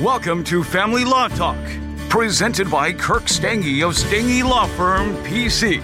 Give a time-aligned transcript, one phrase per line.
[0.00, 1.56] Welcome to Family Law Talk,
[2.10, 5.80] presented by Kirk Stange of Stange Law Firm, PC.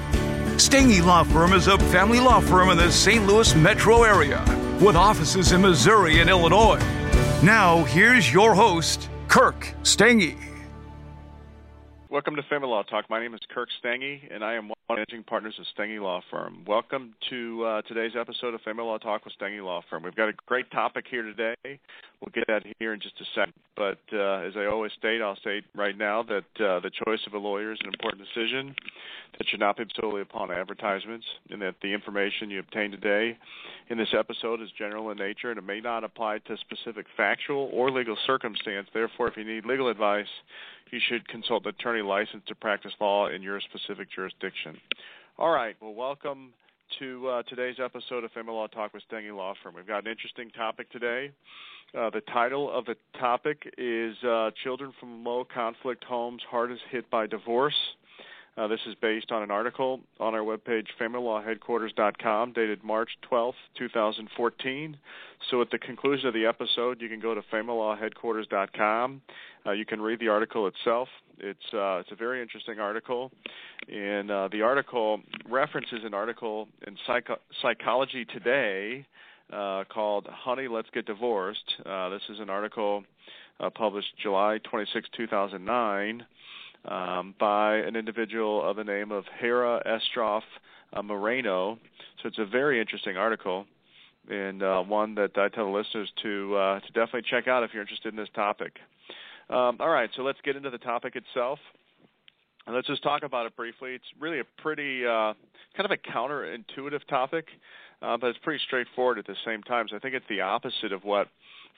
[0.58, 3.26] Stange Law Firm is a family law firm in the St.
[3.26, 4.44] Louis metro area
[4.82, 6.78] with offices in Missouri and Illinois.
[7.42, 10.51] Now, here's your host, Kirk Stange.
[12.12, 13.08] Welcome to Family Law Talk.
[13.08, 15.98] My name is Kirk Stange, and I am one of the managing partners of Stange
[15.98, 16.62] Law Firm.
[16.66, 20.02] Welcome to uh, today's episode of Family Law Talk with Stange Law Firm.
[20.02, 21.54] We've got a great topic here today.
[21.64, 23.54] We'll get that here in just a second.
[23.76, 27.32] But uh, as I always state, I'll state right now that uh, the choice of
[27.32, 28.74] a lawyer is an important decision
[29.38, 33.38] that should not be solely upon advertisements, and that the information you obtain today
[33.88, 37.70] in this episode is general in nature and it may not apply to specific factual
[37.72, 38.86] or legal circumstance.
[38.92, 40.28] Therefore, if you need legal advice,
[40.92, 44.76] you should consult an attorney licensed to practice law in your specific jurisdiction.
[45.38, 45.74] All right.
[45.80, 46.52] Well, welcome
[46.98, 49.74] to uh, today's episode of Family Law Talk with Stange Law Firm.
[49.74, 51.32] We've got an interesting topic today.
[51.98, 57.10] Uh, the title of the topic is uh, Children from Low Conflict Homes Hardest Hit
[57.10, 57.74] by Divorce.
[58.56, 64.96] Uh, this is based on an article on our webpage, familylawheadquarters.com, dated March 12, 2014.
[65.50, 69.22] So at the conclusion of the episode, you can go to familylawheadquarters.com.
[69.64, 71.08] Uh, you can read the article itself.
[71.38, 73.32] It's uh, it's a very interesting article,
[73.90, 79.06] and uh, the article references an article in Psycho- Psychology Today
[79.50, 83.04] uh, called "Honey, Let's Get Divorced." Uh, this is an article
[83.74, 86.26] published July 26, 2009
[86.84, 90.42] um, by an individual of the name of Hara Estroff
[90.92, 91.78] uh, Marano.
[92.22, 93.66] So it's a very interesting article
[94.30, 97.70] and uh, one that I tell the listeners to uh, to definitely check out if
[97.72, 98.72] you're interested in this topic.
[99.50, 101.58] Um, all right, so let's get into the topic itself.
[102.66, 103.94] And let's just talk about it briefly.
[103.94, 105.34] It's really a pretty uh,
[105.76, 107.46] kind of a counterintuitive topic,
[108.00, 109.86] uh, but it's pretty straightforward at the same time.
[109.90, 111.26] So I think it's the opposite of what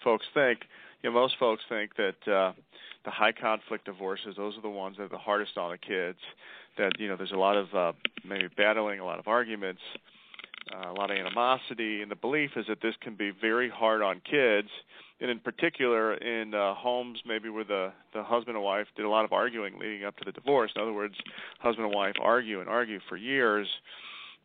[0.03, 0.61] folks think.
[1.03, 2.53] You know, most folks think that uh,
[3.05, 6.19] the high conflict divorces, those are the ones that are the hardest on the kids.
[6.79, 7.93] That you know, there's a lot of uh,
[8.27, 9.83] maybe battling, a lot of arguments,
[10.75, 14.03] uh, a lot of animosity, and the belief is that this can be very hard
[14.03, 14.69] on kids,
[15.21, 19.09] and in particular in uh, homes maybe where the the husband and wife did a
[19.09, 20.73] lot of arguing leading up to the divorce.
[20.75, 21.15] In other words,
[21.61, 23.69] husband and wife argue and argue for years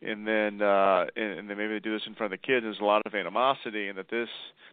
[0.02, 2.64] and then uh and, and then maybe they do this in front of the kids
[2.64, 4.28] there's a lot of animosity and that this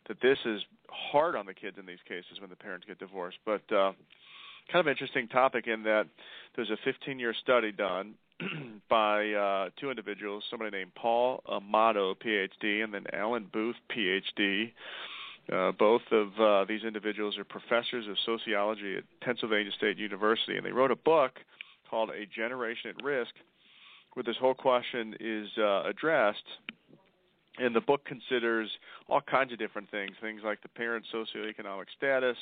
[0.07, 3.37] that this is hard on the kids in these cases when the parents get divorced.
[3.45, 3.93] But uh
[4.71, 6.07] kind of interesting topic in that
[6.55, 8.15] there's a 15 year study done
[8.89, 14.71] by uh two individuals somebody named Paul Amato PhD and then Alan Booth PhD
[15.51, 20.65] uh, both of uh, these individuals are professors of sociology at Pennsylvania State University, and
[20.65, 21.31] they wrote a book
[21.89, 23.31] called A Generation at Risk
[24.17, 26.43] where this whole question is uh, addressed.
[27.59, 28.67] And the book considers
[29.07, 32.35] all kinds of different things, things like the parent's socioeconomic status,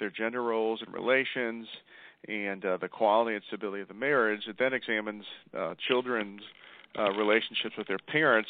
[0.00, 1.66] their gender roles and relations,
[2.28, 4.40] and uh, the quality and stability of the marriage.
[4.48, 5.24] It then examines
[5.54, 6.40] uh, children's
[6.98, 8.48] uh, relationships with their parents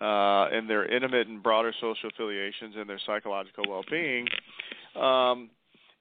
[0.00, 4.26] uh, and their intimate and broader social affiliations and their psychological well-being.
[4.96, 5.50] Um,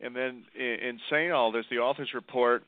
[0.02, 2.63] and then, in, in saying all this, the authors report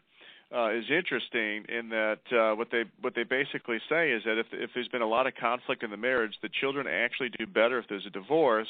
[0.53, 4.47] uh, is interesting in that uh, what they what they basically say is that if
[4.51, 7.79] if there's been a lot of conflict in the marriage, the children actually do better
[7.79, 8.67] if there's a divorce.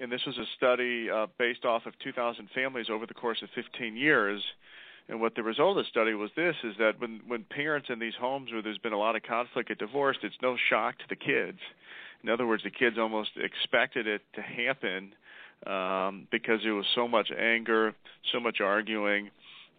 [0.00, 3.48] And this was a study uh, based off of 2,000 families over the course of
[3.54, 4.42] 15 years.
[5.08, 8.00] And what the result of the study was this: is that when when parents in
[8.00, 11.04] these homes where there's been a lot of conflict get divorced, it's no shock to
[11.08, 11.58] the kids.
[12.24, 15.12] In other words, the kids almost expected it to happen
[15.66, 17.94] um, because there was so much anger,
[18.32, 19.30] so much arguing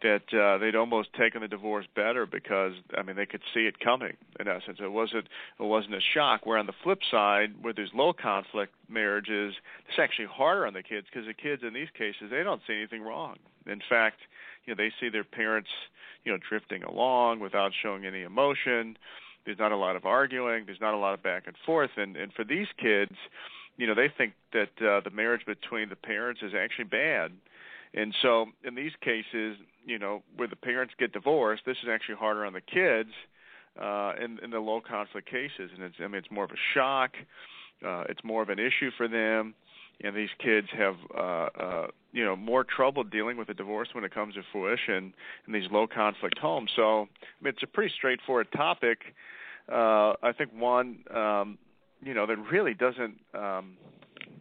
[0.06, 3.80] that uh, they'd almost taken the divorce better because I mean they could see it
[3.80, 4.16] coming.
[4.40, 5.26] In essence, it wasn't
[5.60, 6.46] it wasn't a shock.
[6.46, 9.56] Where on the flip side, where there's low conflict marriages,
[9.90, 12.74] it's actually harder on the kids because the kids in these cases they don't see
[12.74, 13.38] anything wrong.
[13.66, 14.20] In fact,
[14.66, 15.70] you know they see their parents
[16.24, 18.98] you know drifting along without showing any emotion.
[19.44, 20.68] There's not a lot of arguing.
[20.68, 21.92] There's not a lot of back and forth.
[21.98, 23.16] And and for these kids,
[23.78, 27.32] you know they think that uh, the marriage between the parents is actually bad
[27.96, 32.16] and so in these cases, you know, where the parents get divorced, this is actually
[32.16, 33.10] harder on the kids
[33.82, 35.72] uh, in, in the low conflict cases.
[35.74, 37.12] And it's, I mean, it's more of a shock.
[37.86, 39.56] Uh, it's more of an issue for them.
[40.04, 44.04] And these kids have, uh, uh, you know, more trouble dealing with a divorce when
[44.04, 45.14] it comes to fruition
[45.48, 46.72] in these low conflict homes.
[46.76, 49.00] So, I mean, it's a pretty straightforward topic.
[49.72, 51.58] Uh, I think one, um,
[52.04, 53.78] you know, that really doesn't um,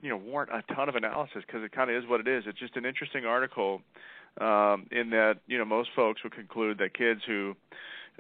[0.05, 2.45] you know warrant a ton of analysis because it kind of is what it is.
[2.47, 3.81] It's just an interesting article
[4.39, 7.57] um, in that you know most folks would conclude that kids who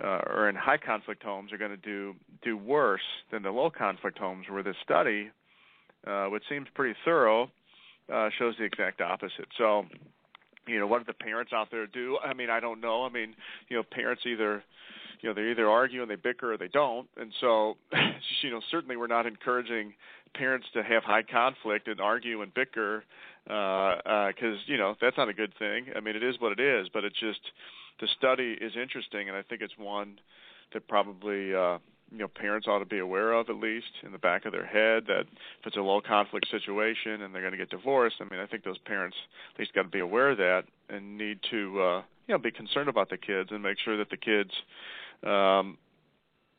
[0.02, 3.68] uh, are in high conflict homes are going to do do worse than the low
[3.70, 4.46] conflict homes.
[4.48, 5.30] Where this study,
[6.06, 7.50] uh, which seems pretty thorough,
[8.10, 9.48] uh, shows the exact opposite.
[9.58, 9.84] So,
[10.66, 12.16] you know, what do the parents out there do?
[12.24, 13.04] I mean, I don't know.
[13.04, 13.34] I mean,
[13.68, 14.62] you know, parents either
[15.20, 17.08] you know they either argue and they bicker or they don't.
[17.16, 17.76] And so
[18.42, 19.94] you know certainly we're not encouraging
[20.34, 23.04] parents to have high conflict and argue and bicker
[23.44, 25.86] because uh, uh, you know that's not a good thing.
[25.96, 27.40] I mean it is what it is but it's just
[28.00, 30.18] the study is interesting and i think it's one
[30.72, 31.78] that probably uh
[32.10, 34.66] you know parents ought to be aware of at least in the back of their
[34.66, 35.20] head that
[35.60, 38.46] if it's a low conflict situation and they're going to get divorced i mean i
[38.46, 39.16] think those parents
[39.54, 42.50] at least got to be aware of that and need to uh you know be
[42.50, 44.50] concerned about the kids and make sure that the kids
[45.24, 45.78] um,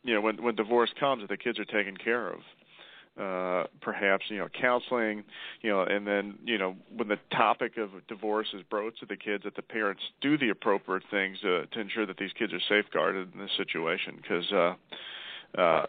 [0.04, 2.40] you know, when when divorce comes, that the kids are taken care of.
[3.18, 5.24] Uh, perhaps you know counseling,
[5.62, 9.16] you know, and then you know when the topic of divorce is broached to the
[9.16, 12.60] kids, that the parents do the appropriate things to, to ensure that these kids are
[12.68, 14.18] safeguarded in this situation.
[14.22, 14.74] Because uh,
[15.58, 15.86] uh,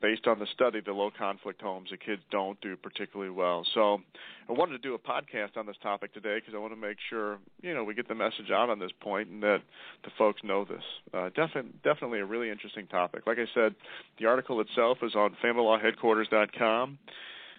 [0.00, 3.66] based on the study, the low conflict homes, the kids don't do particularly well.
[3.74, 4.00] So
[4.48, 6.96] I wanted to do a podcast on this topic today because I want to make
[7.08, 9.62] sure you know we get the message out on this point and that
[10.04, 10.82] the folks know this.
[11.12, 13.22] Uh, definitely, definitely a really interesting topic.
[13.26, 13.74] Like I said,
[14.18, 16.98] the article itself is on FamilyLawHeadquarters.com.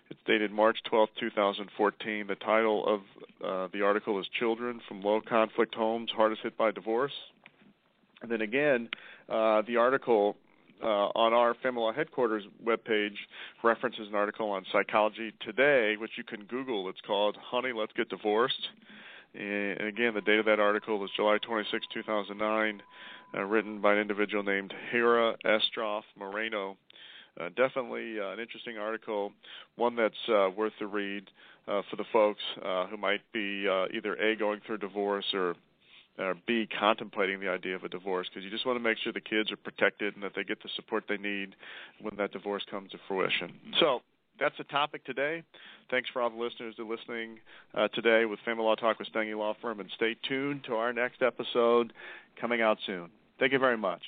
[0.10, 2.28] It's dated March 12, 2014.
[2.28, 3.01] The title of
[3.44, 7.12] uh, the article is "Children from Low Conflict Homes Hardest Hit by Divorce."
[8.22, 8.90] And then again,
[9.30, 10.38] uh, the article
[10.84, 13.16] uh, on our Law Headquarters webpage
[13.64, 16.90] references an article on Psychology Today, which you can Google.
[16.90, 18.70] It's called "Honey, Let's Get Divorced."
[19.34, 22.82] And again, the date of that article is July 26, 2009,
[23.36, 26.76] uh, written by an individual named Hara Estroff Marano.
[27.40, 29.32] Uh, definitely uh, an interesting article,
[29.76, 31.30] one that's uh, worth the read
[31.68, 35.56] uh, for the folks uh, who might be uh, either a going through divorce or
[36.18, 39.14] or B, contemplating the idea of a divorce because you just want to make sure
[39.14, 41.56] the kids are protected and that they get the support they need
[42.02, 43.54] when that divorce comes to fruition.
[43.80, 44.02] So
[44.40, 45.44] that's the topic today.
[45.90, 47.40] Thanks for all the listeners that are listening
[47.74, 50.92] uh, today with Family Law Talk with Stange Law Firm, and stay tuned to our
[50.92, 51.94] next episode
[52.40, 53.10] coming out soon.
[53.40, 54.02] Thank you very much.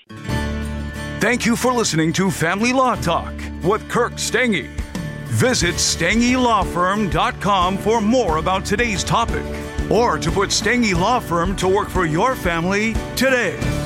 [1.19, 3.33] Thank you for listening to Family Law Talk
[3.63, 4.67] with Kirk Stange.
[5.25, 9.45] Visit StangeLawFirm.com for more about today's topic
[9.89, 13.78] or to put Stange Law Firm to work for your family today.